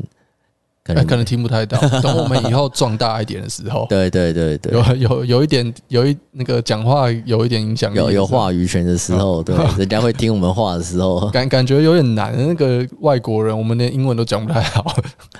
[0.87, 1.77] 可能可能听不太到。
[1.99, 12.33] 等我们以后壮大一点的时候，对对对对，有有有一点有一那个讲话有一点影响力，有有话语权的时候，对， 人家会听我们话的时候， 感感觉有点难。
[12.37, 14.95] 那个外国人，我们连英文都讲不太好。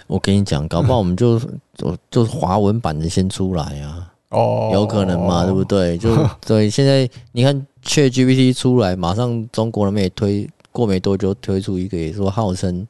[0.07, 1.39] 我跟你讲，搞不好我们就
[1.75, 4.11] 就就华文版的先出来啊。
[4.29, 5.97] 哦，有可能嘛，对不对？
[5.97, 6.13] 就
[6.45, 12.85] 对，现在你看 ChatGPT 出来，马上中国人们也推过没多久推出一个，也说号称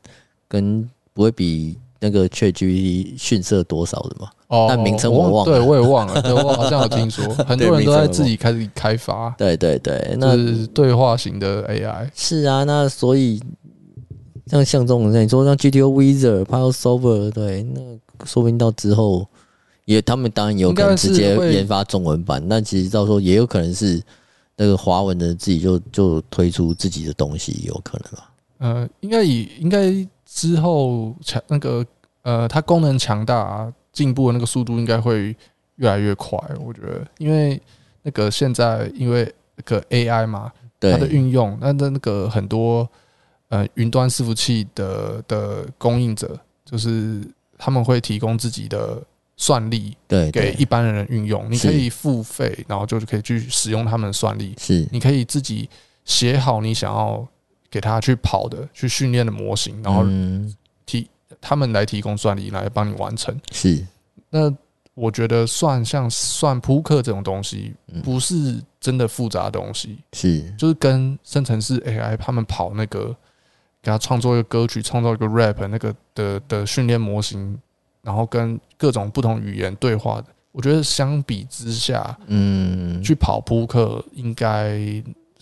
[0.47, 4.29] 跟不会比那个 ChatGPT 逊色多少的嘛。
[4.47, 9.29] 哦，但名称我忘了，对我也忘了，对我好像有听说， 很多人都在自己开始开发。
[9.37, 12.09] 对对对，那是对话型的 AI。
[12.15, 13.41] 是啊，那所以
[14.47, 17.81] 像像这种，你说像 GTO Wizard、Pilotsolver，对，那
[18.25, 19.27] 说不定到之后。
[19.85, 24.03] 也，他们当然有可能直接研发中文版，那其实到时候也有可能是
[24.57, 28.29] 那个华文的自己就就推出自己的东西，有可能吧？
[28.57, 31.83] 呃，应该以应该之后强那个
[32.21, 35.35] 呃，它功能强大进步的那个速度应该会
[35.77, 37.59] 越来越快，我觉得，因为
[38.03, 42.87] 那个现在因为那个 AI 嘛，它的运用，那那那个很多
[43.49, 47.21] 呃云端伺服器的的供应者，就是
[47.57, 49.01] 他们会提供自己的。
[49.39, 54.55] 算力对，给一般人运用，你可以付费，然后就是可以去使用他们的算力。
[54.57, 55.69] 是，你可以自己
[56.03, 57.23] 写好你想要
[57.69, 60.05] 给他去跑的、去训练的模型，然后
[60.85, 63.37] 提他们来提供算力来帮你完成。
[63.51, 63.85] 是，
[64.29, 64.53] 那
[64.93, 73.15] 我觉得算像算扑克这种东西，不是真的复杂的东西，是，就是跟生成式 AI 他们跑那个，
[73.81, 77.59] 给他创作一个歌曲、创造一个 rap 那个的的训练模型。
[78.03, 84.79] 然后跟各种不同语言对话的，我觉得相比之下，嗯，去跑扑克应该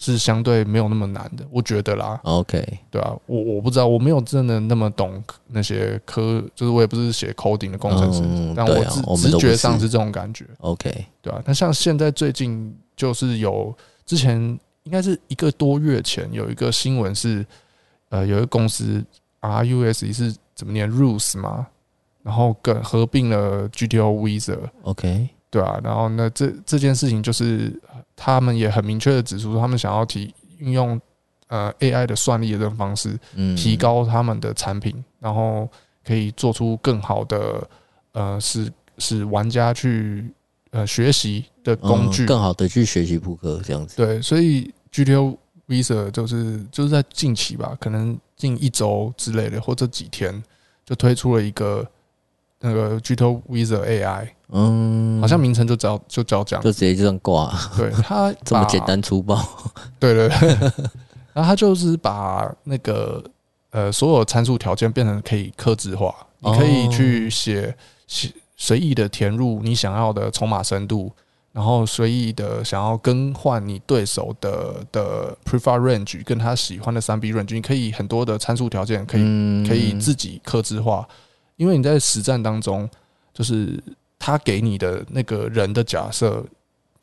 [0.06, 2.20] 是相对没有那么难的，我觉得啦。
[2.24, 10.46] OK，对啊，我我不知道，我没有真的那么懂那些科，就是我也不是写 coding 的工程师，嗯、但我直、啊、直觉上是这种感觉。
[10.60, 14.39] OK，对啊，那像现在最近就是有之前
[14.84, 17.44] 应该是一个多月前有一个新闻是，
[18.10, 19.04] 呃，有一个公司
[19.41, 21.65] RUSE 是怎么念 Ruse 吗？
[22.22, 27.80] 然后跟合并了 GTO Wizard，OK，对啊，然后那这这件事情就是
[28.15, 30.99] 他们也很明确的指出，他们想要提运用
[31.47, 33.19] 呃 AI 的算力的这种方式，
[33.56, 35.69] 提高他们的产品，然后
[36.06, 37.67] 可以做出更好的
[38.13, 40.32] 呃，使使玩家去
[40.71, 43.97] 呃学习的工具，更好的去学习扑克这样子。
[43.97, 50.43] 对，所以 GTO Wizard 就是就是在近期吧，可能近一周之类的，或者几天
[50.86, 51.86] 就推出了一个。
[52.62, 57.52] 那个 GTO Wizard AI，嗯，好像名称就只要就叫这样，就直接就这样挂。
[57.76, 59.44] 对， 他这么简单粗暴。
[60.00, 60.50] 对对对，
[61.34, 63.24] 然后他就是把那个
[63.72, 67.76] 呃所有参数条件变成可以克制化，你可以去写
[68.08, 71.12] 写随意的填入你想要的筹码深度，
[71.52, 81.08] 然后随意的想要更换你对手的的 preferred range 跟他喜欢的三 B range，你可以很多的参数条件可以可以自己克制化。
[81.58, 82.88] 因为你在实战当中，
[83.34, 83.82] 就是
[84.17, 86.43] 他给你的那个人的假设，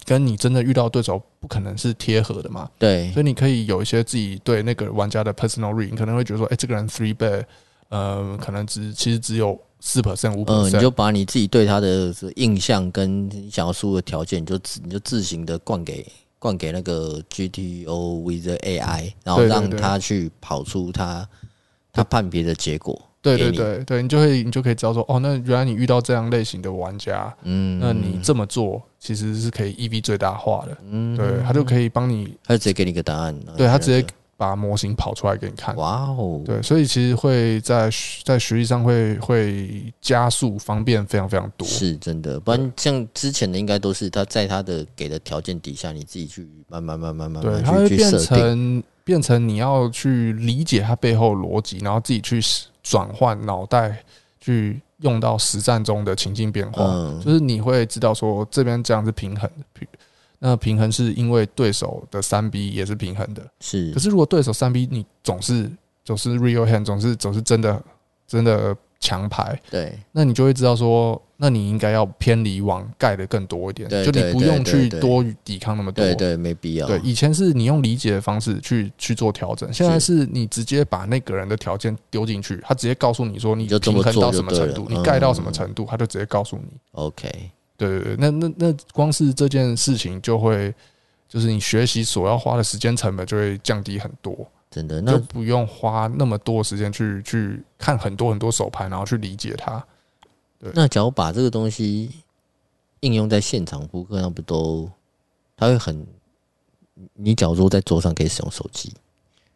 [0.04, 2.68] 跟你真的遇到对手不可能是贴合的嘛？
[2.78, 7.44] 对，所以你可以有一些自己对那个玩家的 personal read，你可能会觉得说，哎，这个人 three bet，
[7.88, 16.04] 呃，可能只其实只有四 percent 五 percent，你就把你自己对他的印象跟你想要输的条件，你就自你就自行的灌给
[16.38, 21.28] 灌给那个 GTO Wizard AI，然后让他去跑出他
[21.92, 23.00] 他判别的结果。
[23.22, 34.04] 对对对对，你就会你就可以知道说，哦，那原来你遇到这样类型的玩家，嗯，那你这么做其实是可以 EV 最大化的，嗯，对，他就可以帮你，他直接给你个答案，对他直接
[34.36, 37.88] 把模型跑出来给你看，哇哦，对，所以其实会在
[38.24, 48.82] 在学习上会会加速方便非常非常多，是真的，不然像之前的应该都是他在他的给的条件底下，你自己去慢慢慢慢慢慢去去设定。
[49.04, 52.40] 变成你要去理解它背后逻辑，然后自己去
[52.82, 54.04] 转换脑袋，
[54.40, 56.84] 去用到实战中的情境变化。
[56.84, 59.86] 嗯，就是你会知道说这边这样是平衡的，
[60.38, 63.42] 那平衡是因为对手的三 B 也是平衡的。
[63.60, 65.70] 是，可是如果对手三 B 你总是
[66.04, 67.82] 总是 real hand，总是总是真的
[68.26, 68.76] 真的。
[69.02, 76.86] 强牌，对，那你就会知道说，那你应该要偏离网盖的更多一点，就你不用去多抵抗那么多，对对，没必要。
[76.86, 86.68] 对，以前是你用理解的方式去去做调整，现在是你直接把那个人的条件丢进去，他直接告诉你说你平衡到什么程度，你盖到什么程度，他就直接告诉你。
[86.92, 87.28] OK，
[87.76, 90.72] 对对对，那那那光是这件事情就会，
[91.28, 94.48] 就是你学习所要花的时间成本就会降低很多。
[94.72, 99.84] 真的，那就不用花那么多时间去去看很多很多手牌，然后去理解它。
[100.58, 102.10] 对那假如把这个东西
[103.00, 104.90] 应用在现场扑克，那不都
[105.56, 106.06] 他会很？
[107.14, 108.92] 你假如说在桌上可以使用手机，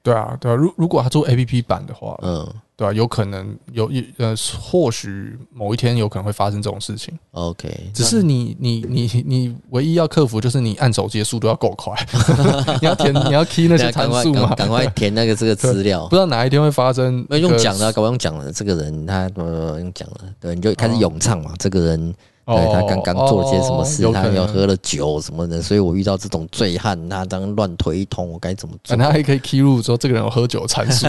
[0.07, 0.55] 对啊，对啊。
[0.55, 2.47] 如如果他做 APP 版的话，嗯。
[2.79, 7.19] 对啊，有可能有一呃，或许某一天有可能会发生这种事情。
[7.31, 11.97] OK，只是你你你你唯一要克服就是你按手机的速度要够快，
[12.83, 16.05] 你要填你要 key 那些参数嘛，赶快填那个这个资料。
[16.05, 18.53] 不知道哪一天会发生，那用讲的，搞不用讲了。
[18.53, 22.15] 这个人他呃用讲了，对，你就开始咏唱嘛，这个人。
[22.47, 24.03] 对，他刚刚做了些什么事？
[24.13, 28.97] 他又喝了酒什么的，所以我遇到这种醉汉，他这样乱推一通，我该怎么做？
[28.97, 31.09] 他还可以 key 入说这个人有喝酒参数，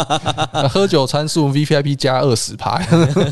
[0.68, 2.78] 喝酒参数 VVIP 加二十趴，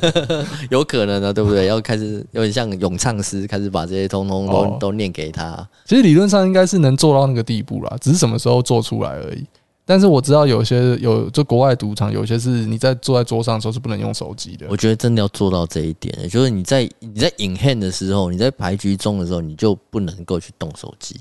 [0.71, 1.67] 有可能的，对不对？
[1.67, 5.69] 要开始有点像咏唱师，开始把这些通通都都念给他。
[5.85, 9.45] 其实理论上应该是能做到那个地步啦，只是什么时候做出来而已。
[9.87, 14.67] 但是我知道有些有就国外赌场，有些是你在坐在桌上的时候是不能用手机的。
[14.71, 21.21] 我觉得真的要做到这一点，就是你在你在 in hand 的时候，你在牌局中的时候，你就不能够去动手机。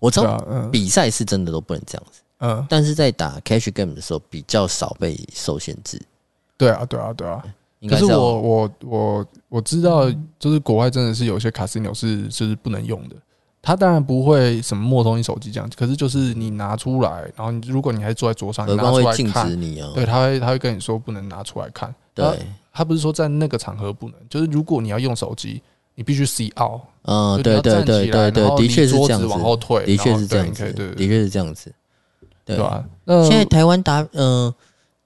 [0.00, 6.00] 我知道比赛是真的都不能这样子，嗯，但是在打 cash game 的时候比较少被受限制。
[6.56, 7.42] 对啊，对啊，对啊。
[7.88, 13.16] 可是我我我我知道，就是国外真的是有些 casino 是就是不能用的。
[13.62, 19.60] 他当然不会什么没收你手机这样，可是就是你拿出来，然后如果你还坐在桌上，你拿出来看，
[19.94, 21.94] 对，他会他会跟你说不能拿出来看。
[22.14, 22.38] 对，
[22.72, 25.62] 他不是说在那个场合不能，就是如果你要用手机，
[25.94, 26.80] 你必须 see out。
[27.02, 29.26] 嗯，对对对对对，的确是这样子。
[29.26, 31.72] 往后退，的确是这样子，对，的确是这样子，
[32.44, 32.84] 对吧？
[33.04, 34.52] 那现在台湾打，嗯。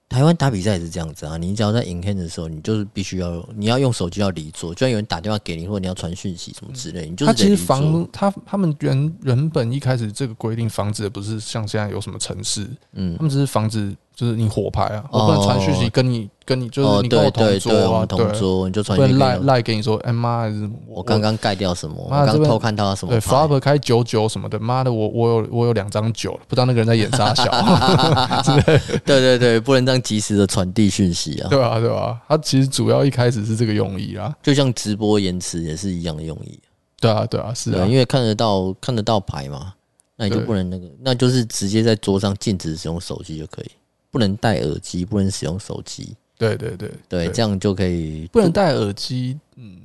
[0.07, 7.31] 台湾打比赛也是这样子啊，你只要在 in hand 的时候，你就是必须要你要用手机要离座，就算有人打电话给你，或者你要传讯息什么之类，你就是。
[7.31, 13.95] 他其实防他他们原原本一开始这个规定防止的不是像现在有什么城市，嗯，他们只是防止。
[14.15, 20.45] 就是你火牌啊，我不能传讯息跟你跟你，就是你跟我同桌啊，同桌你就传赖赖给你说，哎妈，
[20.87, 21.95] 我刚刚盖掉什么？
[21.97, 23.11] 我刚偷看到什么？
[23.11, 27.43] 对，flop 开九九什么的，妈的，我我有我有两张九，不知道那个人在演啥小。
[29.03, 31.49] 对对对，不能这样及时的传递讯息啊。
[31.49, 36.57] 对啊对啊，他其实主要一开始是这个用意啊，就像直播延迟也是一样的用意。
[37.01, 39.73] 对啊对啊，是啊，因为看得到看得到牌嘛，
[40.15, 43.71] 那你就不能那个，那就是直接在桌上禁止使用手机就可以。
[44.15, 46.15] 不能戴耳机，不能使用手机。
[46.37, 48.29] 对对对对，这样就可以。
[48.31, 49.75] 不能戴耳机，嗯，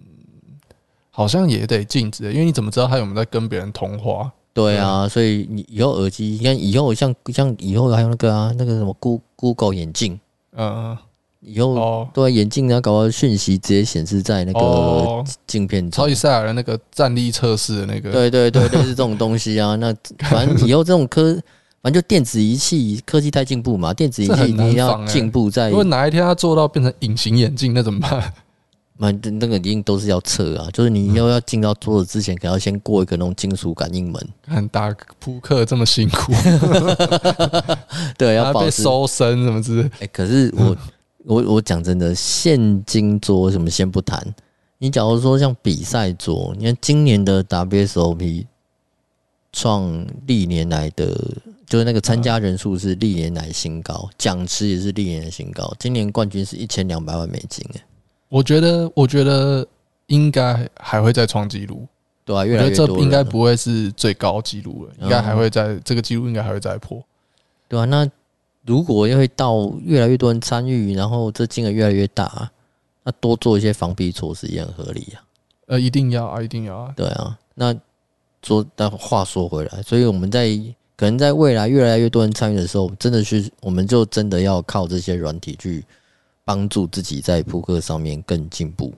[1.10, 4.30] 好像也得禁止，因为你怎么知道他有没有在跟别人通话？
[4.54, 8.96] 对啊，所以你以后耳机，你看以后像像以后还有那个啊，那个什么
[9.34, 10.20] Google 眼镜，
[10.56, 10.96] 嗯，
[11.40, 19.74] 以后对眼镜啊，搞个讯息直接显示在那个镜片，超级赛亚人那个站立测试的那个，对对对，类似这种东西啊。
[19.74, 21.36] 那反正以后这种科。
[21.82, 25.70] 反正就电子仪器科技太进步嘛，电子仪器你要进步在。
[25.70, 28.32] 如果哪一天它做到变成隐形眼镜，那怎么办？
[29.02, 34.28] 那那个一定都是要测啊，就是你要要进到桌子之前，可能要先过一个那种金属感应门。
[34.44, 36.34] 看打扑克这么辛苦，
[38.18, 39.90] 对，要保持收身什么之类。
[40.00, 40.76] 哎，可是我
[41.24, 44.22] 我我讲真的，现金桌什么先不谈。
[44.76, 48.44] 你假如说像比赛桌，你看今年的 WSOP
[49.50, 51.18] 创历年来的。
[51.70, 55.72] 就是那个参加人数是历年来新高，奖池也是历年来新高。
[55.78, 57.80] 今年冠军是一千两百万美金，诶，
[58.28, 59.64] 我觉得，我觉得
[60.08, 61.86] 应该还会再创纪录，
[62.24, 67.00] 对啊，越来越多，这应该不会是最高纪录了，应该还会在这个纪录应该还会再破，
[67.68, 68.04] 对啊，那
[68.66, 72.50] 如果又会到越来越多人参与，然后这金额越来越大，
[73.04, 75.22] 那多做一些防弊措施也很合理啊。
[75.68, 77.38] 呃，一定要啊，一定要啊，对啊。
[77.54, 77.72] 那
[78.42, 80.50] 说，但话说回来，所以我们在。
[81.00, 85.82] 可能在未来越来越多人参与的时候，真的是我们就真的要靠这些软体去
[86.44, 88.92] 帮助自己在扑克上面更进步，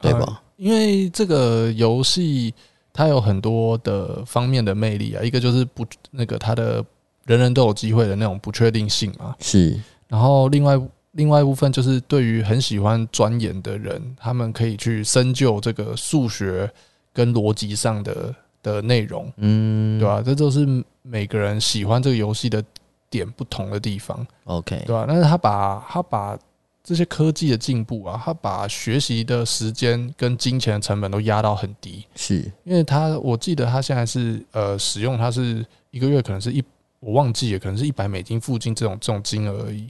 [0.00, 0.20] 对吧？
[0.20, 2.54] 呃，因为这个游戏
[2.90, 6.82] 它有很多的方面的魅力啊，一个就是不那个它的
[7.26, 9.78] 人人都有机会的那种不确定性嘛，是。
[10.08, 10.80] 然后另外
[11.12, 16.72] 另外一部分就是对于很喜欢钻研的人，他们可以去深究这个数学
[17.12, 18.34] 跟逻辑上的。
[18.66, 20.20] 的内容，嗯，对吧？
[20.20, 20.66] 这都是
[21.02, 22.62] 每个人喜欢这个游戏的
[23.08, 25.04] 点不同的地方，OK，对吧？
[25.06, 26.36] 但是他把他把
[26.82, 36.60] 这些科技的进步啊，他把学习的时间跟金钱的成本都压到很低，是因为他我记得他现在是呃使用，他是一个月可能是一
[36.98, 39.88] 我忘记了，可能是一百美金附近这种这种金额而已，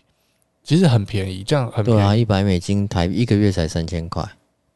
[0.62, 4.22] 其实很便宜，这样很便宜，对啊，一百美金台一个月才三千块。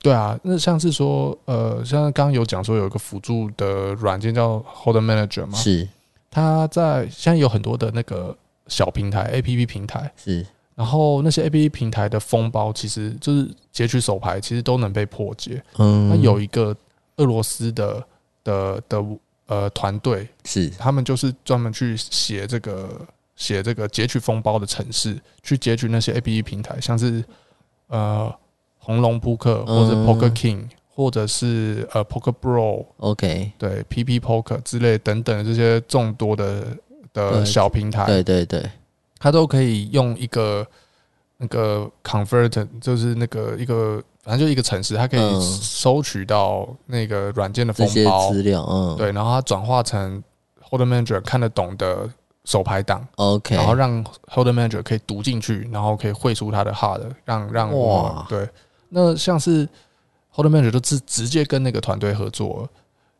[0.02, 5.86] 对啊，那像是说，呃，像刚刚有讲说有一个辅助的软件叫 Hold Manager 嘛，是，
[6.30, 8.36] 它在现在有很多的那个
[8.66, 15.62] 小平台 APP 平台，是，然后那些 A P P 平台的封包，其实就是截取手牌，其实都能被破解。
[15.76, 16.74] 嗯，那有一个
[17.16, 18.02] 俄罗斯的
[18.42, 19.04] 的的
[19.48, 20.70] 呃团队，是。
[20.70, 22.88] 他们就是专门去写这个
[23.36, 27.22] 写这个截取封包的程式，去截取那些 A P P 平台，像是
[27.88, 28.34] 呃
[28.90, 36.64] 红龙扑克或者 Poker King，或者是呃 Poker Bro，OK，对 P P Poker 之类等等这些众多的
[37.12, 38.68] 的小平台，对对对。
[39.20, 40.66] 它都可以用一个
[41.36, 48.32] 那个 convert，就是那个一个，反正就一个城市，它可以收取到那个软件的封包。
[48.32, 50.22] 资料，嗯，对，然后它转化成
[50.68, 52.08] Hold Manager 看得懂的
[52.46, 58.48] 手牌档，OK，然后让 Hold Manager 可以读进去，然后可以汇出它的 hard，让让我，对，
[58.90, 59.66] 那像是
[60.34, 62.68] Hold Manager 都直直接跟那个团队合作，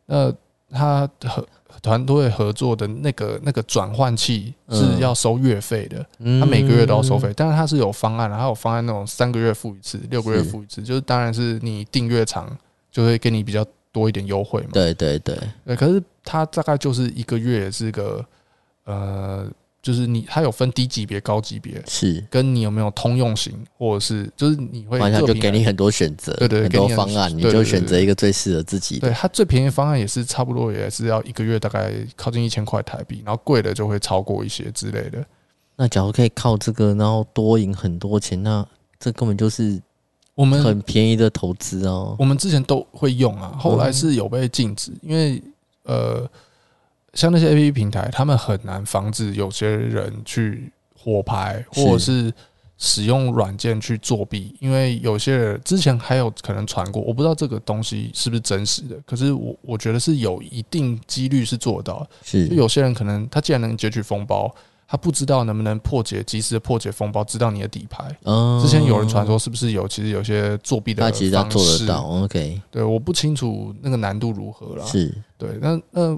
[0.05, 0.31] 那
[0.69, 1.45] 他和。
[1.81, 6.05] 团队合作的那个那个转换器是要收月费的，
[6.39, 12.55] 他每个月都要收费，但是他是有方案的，他有方案那种三个月付一次，六个月付一次，就是当然是你订阅长
[12.91, 14.67] 就会给你比较多一点优惠嘛。
[14.73, 18.23] 对对对，对，可是他大概就是一个月也是个
[18.83, 19.47] 呃。
[19.81, 29.07] 就是你，它有分低级别、高级别，是跟你有没有通用型，或者是就是你会，他就给你很多选择，对对，很多方案，你就选择一个最适合自己的。
[29.07, 35.25] 对，它最便宜的方案也是差不多，也是要一个月大概靠近一千块台币，然后贵的就会超过一些之类的。
[35.75, 38.63] 那假如可以靠这个，然后多赢很多钱，那
[38.99, 39.81] 这根本就是
[40.35, 42.15] 我们很便宜的投资哦。
[42.19, 45.41] 我们之前都会用啊，后来是有被禁止，因为
[45.85, 46.29] 呃。
[47.13, 52.33] 像那些 APP 平台，他们很难防止有些人去火牌，或者是
[52.77, 54.55] 使用软件去作弊。
[54.59, 58.95] 因为有些人之前还有可能传过，我不知道这个东西是不是真实的。
[59.05, 62.07] 可是我我觉得是有一定几率是做到。
[62.23, 64.49] 是有些人可能他既然能截取封包，
[64.87, 68.03] 他不知道能不能破解，及时的破解封包，知道你的底牌。
[68.23, 72.03] 嗯之前有人传说是不是有，其实有些作弊的方式，他其实他做得到。
[72.23, 74.85] OK，对，我不清楚那个难度如何了。
[74.85, 76.17] 是对，那那。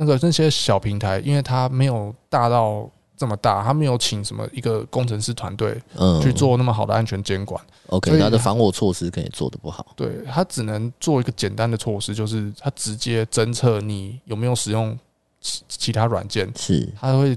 [0.00, 2.88] 那个那些小平台，因为它没有大到
[3.18, 5.78] 这么大，它没有请什么一个工程师团队
[6.22, 7.62] 去做那么好的安全监管。
[7.88, 9.88] OK，它的防火措施可以做的不好。
[9.94, 14.98] 对，它只能做一个简单的措施，就是它直接侦测你有没有使用
[15.42, 17.36] 其其他软件，是它会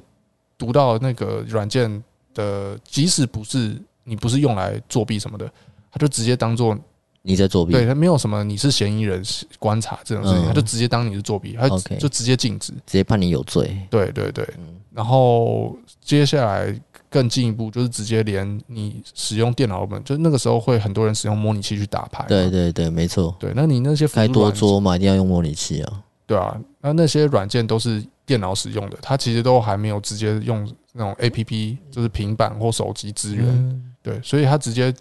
[0.57, 2.01] 读到那个软件
[2.33, 5.51] 的，即使不是你不是用来作弊什么的，
[5.91, 6.77] 它就直接当做。
[7.25, 7.71] 你在作弊？
[7.71, 9.23] 对，他没有什么，你是嫌疑人
[9.57, 13.77] 观察这种事情，他就直接当你是作弊，他就直接禁止，直接判你有罪。
[13.89, 14.45] 对对对，
[14.91, 16.77] 然后接下来
[17.09, 22.25] 更进一步就是直接连你使用电脑本，就那个时候会很多人使用模拟器去打牌。
[22.27, 23.33] 对对对，没错。
[23.39, 26.03] 对，那你那些该多桌嘛，一定要用模拟器啊。
[26.27, 33.81] 对啊，那那些软件都是电脑使用的，它其实都还没有直接用那种 APP，就是平板或手机资源。
[34.01, 34.93] 对，所以它直接。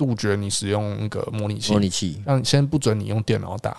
[0.00, 3.76] 杜绝你使用那个模拟器，模拟器让先不准你用电脑打，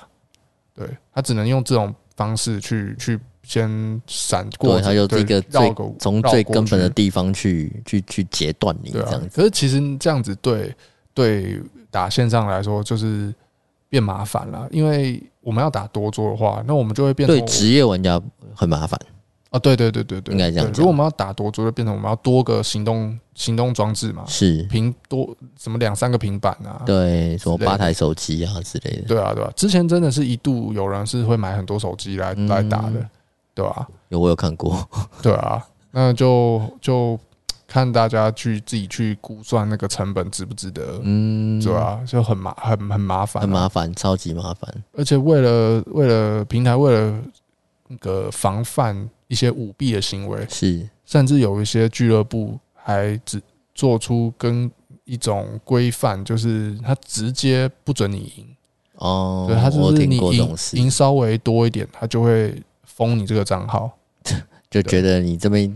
[0.76, 3.68] 对，他只能用这种方式去去先
[4.06, 9.28] 闪过，对，他就这个最从最根本的地方去去去截断你这样子。
[9.34, 10.72] 可是其实这样子对
[11.16, 11.60] 对
[11.90, 13.34] 打线上来说就是
[13.90, 18.22] 变麻烦了，因为我们要打多桌的话，那我们就会变对职业玩家
[18.54, 19.00] 很麻烦。
[19.52, 20.68] 啊，对对对对对，应该这样。
[20.74, 29.08] 如果我们要打多桌，就变成我们要多个行动行动装置嘛，是平多什么两三个平板啊，对，什么八台手机啊之类的。
[29.10, 33.06] 对啊，对啊，之前真的是一度有人是会买很多手机来来打的，
[33.54, 33.86] 对吧？
[34.08, 34.88] 有我有看过，
[35.22, 37.20] 对啊，那就就
[37.68, 44.74] 看大家去自己去估算那个成本值不值得，嗯，对啊，就很麻很很麻烦，很麻烦，超级麻烦。
[44.94, 47.22] 而且为了为了平台为了
[47.90, 49.10] 那个防范。
[49.32, 53.42] 一些舞弊的行为是，甚至有一些俱乐部还只
[53.74, 54.70] 做出跟
[55.06, 58.46] 一种规范，就是他直接不准你赢。
[58.96, 63.90] 哦，对，他就是你赢赢稍微多一点，他就会封你这个账号，
[64.70, 65.74] 就觉得你这边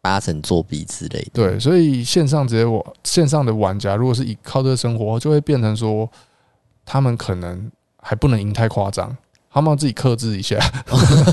[0.00, 1.30] 八成作弊之类的。
[1.34, 6.10] 对，所以线上直接我线上的玩家，如果是以靠这个生活，就会变成说，
[6.86, 9.14] 他们可能还不能赢太夸张。
[9.54, 10.58] 他们要自己克制一下，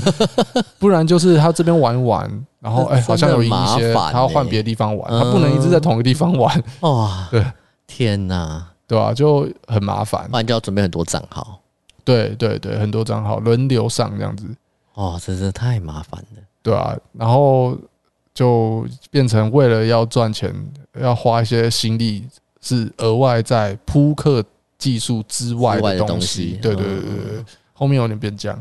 [0.78, 6.62] 不然就是他这边玩玩，然后 哎，好像有赢一些，他要换别的地方玩，他不能一直在同一个地方玩。
[6.82, 7.44] 哇，对，
[7.88, 9.12] 天哪，对吧？
[9.12, 11.58] 就很麻烦，不然就要准备很多账号。
[12.04, 14.46] 对对对，很多账号轮流上这样子。
[14.94, 17.76] 哦，真是太麻烦了，对啊，然后
[18.32, 20.54] 就变成为了要赚钱，
[21.00, 22.24] 要花一些心力，
[22.60, 24.44] 是额外在扑克
[24.78, 26.56] 技术之外的东西。
[26.62, 27.44] 对对对对对。
[27.72, 28.56] 后面有点变僵，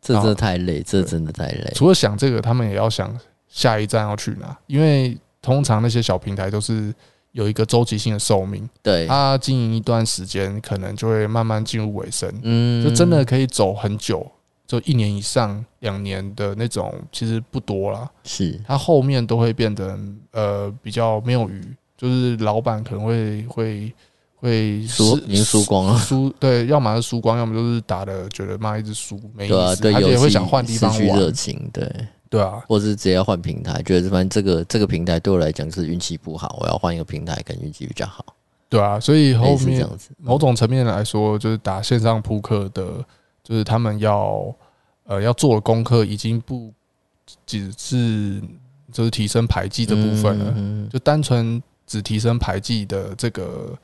[0.00, 1.72] 这真的太累，这真的太累。
[1.74, 3.16] 除了想这个，他们也要想
[3.48, 6.92] 下一站要去哪，因为通常那些小平台都是
[7.32, 14.30] 有一个周期性的寿命，对，它经营一段时间，可能就会慢慢进入尾声，嗯，就真的可以走很久，
[14.66, 18.10] 就一年以上、两年的那种，其实不多啦。
[18.24, 19.98] 是，它后面都会变得
[20.32, 21.62] 呃比较没有余，
[21.96, 23.94] 就是老板可能会会。
[24.42, 25.96] 会输，已经输光了。
[26.00, 30.98] 输对，要么是输光，要么就是打的觉得妈一直输没意思，而且会想换地方玩。
[30.98, 31.88] 失去热情，对
[32.28, 38.24] 对啊，或者是直接要换平台，觉得反正这个这个平台对我来讲是运气不好，我要换一个平台，可能运气比较好。
[38.68, 39.88] 对啊，所以后面
[40.18, 42.84] 某种层面来说，就是打线上扑克的，
[43.44, 44.52] 就是他们要
[45.04, 46.72] 呃要做的功课，已经不
[47.46, 48.42] 只是
[48.90, 53.78] 就是提升牌技的部分了，就单纯只提升牌技的这个。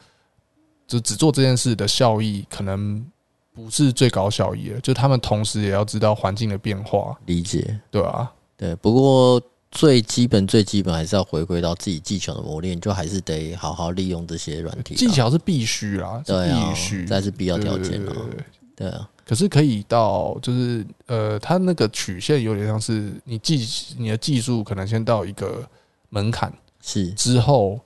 [0.89, 3.07] 就只做这件事的效益可能
[3.55, 8.75] 不是最高效益了，就他们同时也要知道环境的变化，理解，对啊，对。
[8.77, 14.95] 不过最基本最基本还是要回归到自己技巧的磨练，就还是得好好利用这些软体。
[14.95, 18.15] 技巧是必须啦，必须，这是必要条件了。
[18.75, 23.69] 对啊，可是可以到就是呃，它那个曲线有点像是你技
[23.99, 25.69] 你的技术可能先到一个
[26.09, 27.79] 门槛是之后。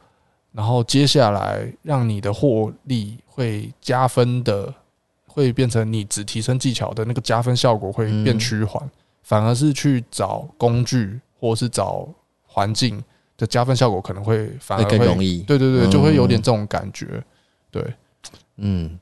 [0.52, 4.72] 然后接下来，让你的获利会加分的，
[5.26, 8.86] 会变成你只提升技巧的那个加分效果会变趋缓，
[9.22, 12.06] 反而是去找工具或是找
[12.46, 13.02] 环境
[13.38, 15.38] 的加分效果可能会反而会更容易。
[15.44, 17.24] 对对对，就会有点这种感觉。
[17.70, 17.82] 对，
[18.56, 18.98] 嗯，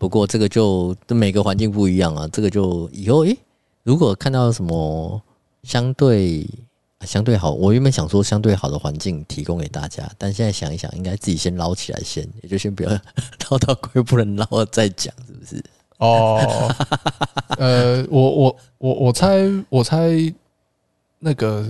[0.00, 3.38] 不过这个就每个环境不一样啊，这个就以后诶，
[3.84, 5.22] 如果看到什么
[5.62, 6.44] 相对。
[7.06, 15.64] 相对好，我原本想说相对好的环境提供给大家，但现在想一想，应该自己先捞起来先，也就先不要捞 到龟不能捞了再讲，是不是？
[15.98, 16.40] 哦，
[17.56, 19.38] 呃，我我我我猜
[19.68, 20.10] 我猜
[21.20, 21.64] 那个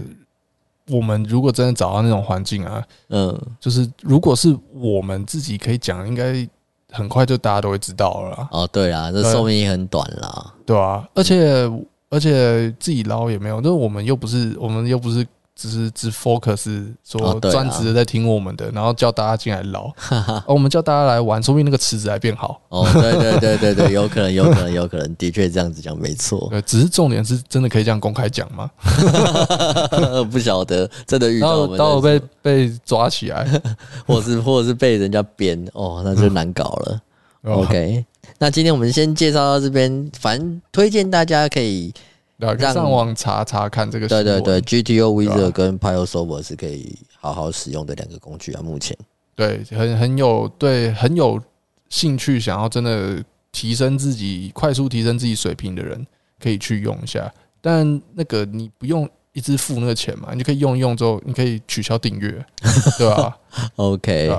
[0.88, 6.48] 我们如果真的找到那种环境啊，嗯，就是如果是我们自己可以讲，应该
[6.90, 8.48] 很快就大家都会知道了啦。
[8.50, 11.70] 哦，对啊，这寿命也很短啦，对啊，而且。
[12.10, 19.92] 而且自己捞也没有，就是我们又不是，我们又不是只是只 focus 说专职的在听我们的，然后叫大家进来捞，
[20.46, 22.60] 我们叫大家来玩，说不定那个池子还变好。
[22.68, 26.46] 哦，对对对对对，有可能，有可能，有可能，的确这样子讲没错。
[26.50, 28.70] 对，只是重点是真的可以这样公开讲吗？
[30.30, 33.46] 不晓得，真的遇到，到我被被抓起来，
[34.06, 37.00] 或是或者是被人家编，哦，那就难搞了。
[37.42, 38.04] OK。
[38.38, 41.92] 那今天我们先介绍到这边，反正推荐大家可以
[42.36, 44.06] 让上网查查看这个。
[44.06, 48.62] 对对对，GTO Wizard 跟 PioSolver 是可以好好使用的两个工具啊。
[48.62, 48.96] 目前
[49.34, 51.40] 对，很很有对很有
[51.88, 56.06] 兴趣想要真的提升自己、快速提升自己水平的人，
[56.40, 57.32] 可以去用一下。
[57.60, 62.44] 但那个你不用一直付那个钱嘛，你就可以用一用之后，你可以取消订阅，
[62.98, 63.36] 对吧
[63.76, 64.30] ？OK。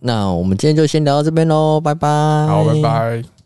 [0.00, 2.08] 那我们今天就先聊到这边喽，拜拜。
[2.46, 3.39] 好，拜拜。